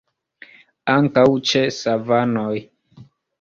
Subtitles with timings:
[0.93, 2.55] Ankaŭ ĉe savanoj.